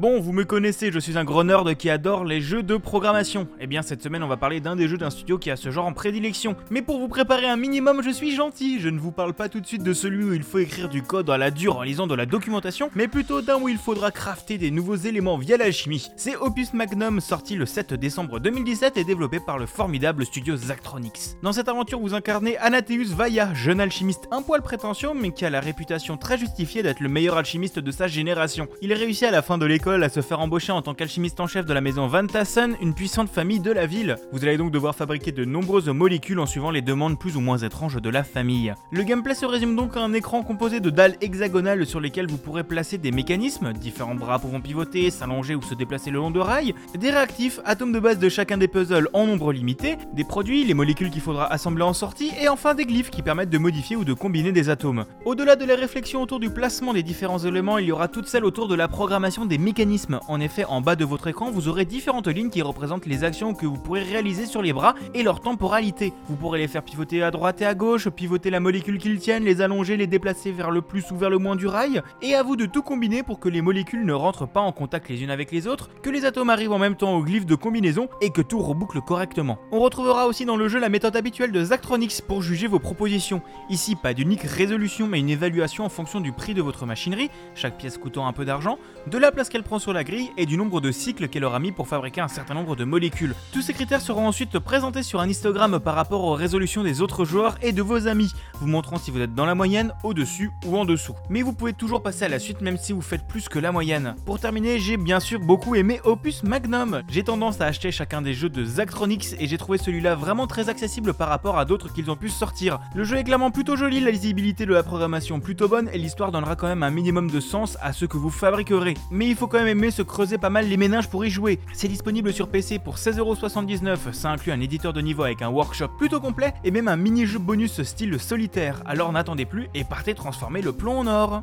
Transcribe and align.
Bon, 0.00 0.18
vous 0.18 0.32
me 0.32 0.44
connaissez, 0.46 0.90
je 0.90 0.98
suis 0.98 1.18
un 1.18 1.24
gros 1.24 1.44
nerd 1.44 1.74
qui 1.74 1.90
adore 1.90 2.24
les 2.24 2.40
jeux 2.40 2.62
de 2.62 2.78
programmation. 2.78 3.48
Eh 3.60 3.66
bien 3.66 3.82
cette 3.82 4.02
semaine 4.02 4.22
on 4.22 4.28
va 4.28 4.38
parler 4.38 4.58
d'un 4.62 4.74
des 4.74 4.88
jeux 4.88 4.96
d'un 4.96 5.10
studio 5.10 5.36
qui 5.36 5.50
a 5.50 5.56
ce 5.56 5.70
genre 5.70 5.84
en 5.84 5.92
prédilection. 5.92 6.56
Mais 6.70 6.80
pour 6.80 6.98
vous 6.98 7.08
préparer 7.08 7.46
un 7.46 7.58
minimum, 7.58 8.00
je 8.02 8.08
suis 8.08 8.34
gentil, 8.34 8.80
je 8.80 8.88
ne 8.88 8.98
vous 8.98 9.12
parle 9.12 9.34
pas 9.34 9.50
tout 9.50 9.60
de 9.60 9.66
suite 9.66 9.82
de 9.82 9.92
celui 9.92 10.24
où 10.24 10.32
il 10.32 10.42
faut 10.42 10.56
écrire 10.56 10.88
du 10.88 11.02
code 11.02 11.28
à 11.28 11.36
la 11.36 11.50
dure 11.50 11.76
en 11.76 11.82
lisant 11.82 12.06
de 12.06 12.14
la 12.14 12.24
documentation, 12.24 12.88
mais 12.94 13.08
plutôt 13.08 13.42
d'un 13.42 13.60
où 13.60 13.68
il 13.68 13.76
faudra 13.76 14.10
crafter 14.10 14.56
des 14.56 14.70
nouveaux 14.70 14.96
éléments 14.96 15.36
via 15.36 15.58
l'alchimie. 15.58 16.08
C'est 16.16 16.34
Opus 16.34 16.72
Magnum 16.72 17.20
sorti 17.20 17.54
le 17.54 17.66
7 17.66 17.92
décembre 17.92 18.40
2017 18.40 18.96
et 18.96 19.04
développé 19.04 19.38
par 19.38 19.58
le 19.58 19.66
formidable 19.66 20.24
studio 20.24 20.56
Zachtronics. 20.56 21.36
Dans 21.42 21.52
cette 21.52 21.68
aventure 21.68 22.00
vous 22.00 22.14
incarnez 22.14 22.56
Anatheus 22.56 23.14
Vaya, 23.14 23.52
jeune 23.52 23.82
alchimiste 23.82 24.28
un 24.30 24.40
poil 24.40 24.62
prétentieux 24.62 25.10
mais 25.14 25.32
qui 25.32 25.44
a 25.44 25.50
la 25.50 25.60
réputation 25.60 26.16
très 26.16 26.38
justifiée 26.38 26.82
d'être 26.82 27.00
le 27.00 27.10
meilleur 27.10 27.36
alchimiste 27.36 27.78
de 27.78 27.90
sa 27.90 28.06
génération. 28.06 28.66
Il 28.80 28.94
réussit 28.94 29.24
à 29.24 29.30
la 29.30 29.42
fin 29.42 29.58
de 29.58 29.66
l'école 29.66 29.89
à 29.90 30.08
se 30.08 30.22
faire 30.22 30.38
embaucher 30.38 30.70
en 30.70 30.82
tant 30.82 30.94
qu'alchimiste 30.94 31.40
en 31.40 31.48
chef 31.48 31.66
de 31.66 31.72
la 31.72 31.80
maison 31.80 32.06
Van 32.06 32.24
Tassen, 32.24 32.76
une 32.80 32.94
puissante 32.94 33.28
famille 33.28 33.58
de 33.58 33.72
la 33.72 33.86
ville. 33.86 34.16
Vous 34.30 34.44
allez 34.44 34.56
donc 34.56 34.70
devoir 34.70 34.94
fabriquer 34.94 35.32
de 35.32 35.44
nombreuses 35.44 35.88
molécules 35.88 36.38
en 36.38 36.46
suivant 36.46 36.70
les 36.70 36.80
demandes 36.80 37.18
plus 37.18 37.36
ou 37.36 37.40
moins 37.40 37.58
étranges 37.58 38.00
de 38.00 38.08
la 38.08 38.22
famille. 38.22 38.72
Le 38.92 39.02
gameplay 39.02 39.34
se 39.34 39.46
résume 39.46 39.74
donc 39.74 39.96
à 39.96 40.00
un 40.00 40.12
écran 40.12 40.44
composé 40.44 40.78
de 40.78 40.90
dalles 40.90 41.16
hexagonales 41.20 41.86
sur 41.86 41.98
lesquelles 41.98 42.28
vous 42.28 42.38
pourrez 42.38 42.62
placer 42.62 42.98
des 42.98 43.10
mécanismes, 43.10 43.72
différents 43.72 44.14
bras 44.14 44.38
pouvant 44.38 44.60
pivoter, 44.60 45.10
s'allonger 45.10 45.56
ou 45.56 45.62
se 45.62 45.74
déplacer 45.74 46.12
le 46.12 46.18
long 46.18 46.30
de 46.30 46.38
rails, 46.38 46.72
des 46.96 47.10
réactifs, 47.10 47.58
atomes 47.64 47.92
de 47.92 47.98
base 47.98 48.20
de 48.20 48.28
chacun 48.28 48.58
des 48.58 48.68
puzzles 48.68 49.08
en 49.12 49.26
nombre 49.26 49.52
limité, 49.52 49.96
des 50.14 50.24
produits, 50.24 50.64
les 50.64 50.74
molécules 50.74 51.10
qu'il 51.10 51.20
faudra 51.20 51.52
assembler 51.52 51.82
en 51.82 51.94
sortie, 51.94 52.30
et 52.40 52.48
enfin 52.48 52.74
des 52.74 52.86
glyphes 52.86 53.10
qui 53.10 53.22
permettent 53.22 53.50
de 53.50 53.58
modifier 53.58 53.96
ou 53.96 54.04
de 54.04 54.14
combiner 54.14 54.52
des 54.52 54.68
atomes. 54.68 55.04
Au-delà 55.24 55.56
de 55.56 55.64
la 55.64 55.74
réflexion 55.74 56.22
autour 56.22 56.38
du 56.38 56.50
placement 56.50 56.92
des 56.92 57.02
différents 57.02 57.40
éléments, 57.40 57.78
il 57.78 57.86
y 57.86 57.92
aura 57.92 58.06
toute 58.06 58.28
celle 58.28 58.44
autour 58.44 58.68
de 58.68 58.76
la 58.76 58.86
programmation 58.86 59.46
des 59.46 59.58
mécanismes 59.58 59.79
en 60.28 60.40
effet, 60.40 60.64
en 60.64 60.82
bas 60.82 60.94
de 60.94 61.06
votre 61.06 61.28
écran, 61.28 61.50
vous 61.50 61.68
aurez 61.68 61.86
différentes 61.86 62.28
lignes 62.28 62.50
qui 62.50 62.60
représentent 62.60 63.06
les 63.06 63.24
actions 63.24 63.54
que 63.54 63.64
vous 63.64 63.78
pourrez 63.78 64.02
réaliser 64.02 64.44
sur 64.44 64.60
les 64.60 64.74
bras 64.74 64.94
et 65.14 65.22
leur 65.22 65.40
temporalité. 65.40 66.12
Vous 66.28 66.36
pourrez 66.36 66.58
les 66.58 66.68
faire 66.68 66.82
pivoter 66.82 67.22
à 67.22 67.30
droite 67.30 67.62
et 67.62 67.66
à 67.66 67.74
gauche, 67.74 68.08
pivoter 68.10 68.50
la 68.50 68.60
molécule 68.60 68.98
qu'ils 68.98 69.18
tiennent, 69.18 69.44
les 69.44 69.62
allonger, 69.62 69.96
les 69.96 70.06
déplacer 70.06 70.52
vers 70.52 70.70
le 70.70 70.82
plus 70.82 71.10
ou 71.12 71.16
vers 71.16 71.30
le 71.30 71.38
moins 71.38 71.56
du 71.56 71.66
rail, 71.66 72.02
et 72.20 72.34
à 72.34 72.42
vous 72.42 72.56
de 72.56 72.66
tout 72.66 72.82
combiner 72.82 73.22
pour 73.22 73.40
que 73.40 73.48
les 73.48 73.62
molécules 73.62 74.04
ne 74.04 74.12
rentrent 74.12 74.46
pas 74.46 74.60
en 74.60 74.72
contact 74.72 75.08
les 75.08 75.22
unes 75.22 75.30
avec 75.30 75.50
les 75.50 75.66
autres, 75.66 75.88
que 76.02 76.10
les 76.10 76.26
atomes 76.26 76.50
arrivent 76.50 76.72
en 76.72 76.78
même 76.78 76.96
temps 76.96 77.14
au 77.14 77.22
glyphe 77.22 77.46
de 77.46 77.54
combinaison 77.54 78.08
et 78.20 78.30
que 78.30 78.42
tout 78.42 78.60
reboucle 78.60 79.00
correctement. 79.00 79.58
On 79.72 79.80
retrouvera 79.80 80.26
aussi 80.26 80.44
dans 80.44 80.58
le 80.58 80.68
jeu 80.68 80.78
la 80.78 80.90
méthode 80.90 81.16
habituelle 81.16 81.52
de 81.52 81.64
Zachtronics 81.64 82.20
pour 82.28 82.42
juger 82.42 82.66
vos 82.66 82.80
propositions. 82.80 83.40
Ici, 83.70 83.96
pas 83.96 84.12
d'unique 84.12 84.42
résolution 84.42 85.06
mais 85.06 85.20
une 85.20 85.30
évaluation 85.30 85.84
en 85.84 85.88
fonction 85.88 86.20
du 86.20 86.32
prix 86.32 86.52
de 86.52 86.60
votre 86.60 86.84
machinerie, 86.84 87.30
chaque 87.54 87.78
pièce 87.78 87.96
coûtant 87.96 88.26
un 88.26 88.34
peu 88.34 88.44
d'argent, 88.44 88.78
de 89.06 89.16
la 89.16 89.32
place 89.32 89.48
qu'elle 89.48 89.62
sur 89.78 89.92
la 89.92 90.04
grille 90.04 90.30
et 90.36 90.46
du 90.46 90.56
nombre 90.56 90.80
de 90.80 90.90
cycles 90.90 91.28
qu'elle 91.28 91.44
aura 91.44 91.58
mis 91.60 91.72
pour 91.72 91.88
fabriquer 91.88 92.20
un 92.20 92.28
certain 92.28 92.54
nombre 92.54 92.76
de 92.76 92.84
molécules. 92.84 93.34
Tous 93.52 93.62
ces 93.62 93.72
critères 93.72 94.00
seront 94.00 94.26
ensuite 94.26 94.58
présentés 94.58 95.02
sur 95.02 95.20
un 95.20 95.28
histogramme 95.28 95.78
par 95.78 95.94
rapport 95.94 96.24
aux 96.24 96.34
résolutions 96.34 96.82
des 96.82 97.00
autres 97.00 97.24
joueurs 97.24 97.56
et 97.62 97.72
de 97.72 97.82
vos 97.82 98.08
amis, 98.08 98.32
vous 98.54 98.66
montrant 98.66 98.98
si 98.98 99.10
vous 99.10 99.20
êtes 99.20 99.34
dans 99.34 99.46
la 99.46 99.54
moyenne, 99.54 99.92
au-dessus 100.02 100.50
ou 100.66 100.76
en 100.76 100.84
dessous. 100.84 101.14
Mais 101.28 101.42
vous 101.42 101.52
pouvez 101.52 101.72
toujours 101.72 102.02
passer 102.02 102.24
à 102.24 102.28
la 102.28 102.38
suite 102.38 102.60
même 102.60 102.76
si 102.76 102.92
vous 102.92 103.02
faites 103.02 103.26
plus 103.26 103.48
que 103.48 103.58
la 103.58 103.72
moyenne. 103.72 104.14
Pour 104.26 104.40
terminer, 104.40 104.78
j'ai 104.78 104.96
bien 104.96 105.20
sûr 105.20 105.40
beaucoup 105.40 105.74
aimé 105.74 106.00
Opus 106.04 106.42
Magnum. 106.42 107.02
J'ai 107.08 107.22
tendance 107.22 107.60
à 107.60 107.66
acheter 107.66 107.92
chacun 107.92 108.22
des 108.22 108.34
jeux 108.34 108.48
de 108.48 108.64
Zachtronics 108.64 109.34
et 109.38 109.46
j'ai 109.46 109.58
trouvé 109.58 109.78
celui-là 109.78 110.14
vraiment 110.14 110.46
très 110.46 110.68
accessible 110.68 111.14
par 111.14 111.28
rapport 111.28 111.58
à 111.58 111.64
d'autres 111.64 111.92
qu'ils 111.92 112.10
ont 112.10 112.16
pu 112.16 112.28
sortir. 112.28 112.80
Le 112.94 113.04
jeu 113.04 113.16
est 113.16 113.24
clairement 113.24 113.50
plutôt 113.50 113.76
joli, 113.76 114.00
la 114.00 114.10
lisibilité 114.10 114.66
de 114.66 114.72
la 114.72 114.82
programmation 114.82 115.40
plutôt 115.40 115.68
bonne 115.68 115.88
et 115.92 115.98
l'histoire 115.98 116.32
donnera 116.32 116.56
quand 116.56 116.66
même 116.66 116.82
un 116.82 116.90
minimum 116.90 117.30
de 117.30 117.40
sens 117.40 117.76
à 117.80 117.92
ce 117.92 118.04
que 118.04 118.16
vous 118.16 118.30
fabriquerez. 118.30 118.94
Mais 119.10 119.28
il 119.28 119.36
faut 119.36 119.46
quand 119.46 119.58
même 119.58 119.59
aimer 119.66 119.90
se 119.90 120.02
creuser 120.02 120.38
pas 120.38 120.50
mal 120.50 120.68
les 120.68 120.76
ménages 120.76 121.08
pour 121.08 121.24
y 121.24 121.30
jouer. 121.30 121.58
C'est 121.72 121.88
disponible 121.88 122.32
sur 122.32 122.48
PC 122.48 122.78
pour 122.78 122.96
16,79€, 122.96 124.12
ça 124.12 124.30
inclut 124.30 124.52
un 124.52 124.60
éditeur 124.60 124.92
de 124.92 125.00
niveau 125.00 125.22
avec 125.22 125.42
un 125.42 125.48
workshop 125.48 125.88
plutôt 125.98 126.20
complet 126.20 126.54
et 126.64 126.70
même 126.70 126.88
un 126.88 126.96
mini-jeu 126.96 127.38
bonus 127.38 127.82
style 127.82 128.18
solitaire. 128.18 128.82
Alors 128.86 129.12
n'attendez 129.12 129.44
plus 129.44 129.68
et 129.74 129.84
partez 129.84 130.14
transformer 130.14 130.62
le 130.62 130.72
plomb 130.72 130.98
en 130.98 131.06
or. 131.06 131.42